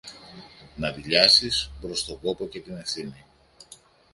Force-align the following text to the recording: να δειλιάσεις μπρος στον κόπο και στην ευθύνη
να 0.75 0.91
δειλιάσεις 0.91 1.71
μπρος 1.81 1.99
στον 1.99 2.19
κόπο 2.21 2.45
και 2.47 2.59
στην 2.59 2.75
ευθύνη 2.77 3.25